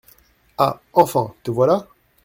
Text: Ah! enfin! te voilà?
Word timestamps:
Ah! 0.57 0.81
enfin! 0.95 1.35
te 1.43 1.51
voilà? 1.51 1.87